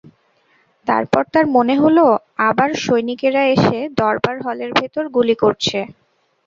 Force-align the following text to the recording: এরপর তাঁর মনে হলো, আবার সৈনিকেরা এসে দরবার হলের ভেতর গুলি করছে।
এরপর 0.87 1.23
তাঁর 1.33 1.45
মনে 1.55 1.75
হলো, 1.83 2.05
আবার 2.47 2.69
সৈনিকেরা 2.83 3.41
এসে 3.55 3.79
দরবার 3.99 4.35
হলের 4.45 4.71
ভেতর 4.79 5.03
গুলি 5.15 5.35
করছে। 5.43 5.79